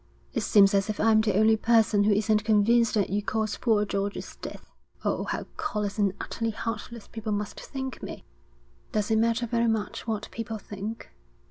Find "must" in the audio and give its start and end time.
7.33-7.59